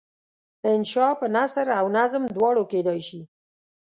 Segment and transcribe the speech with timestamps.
[0.71, 3.21] انشأ په نثر او نظم دواړو کیدای شي.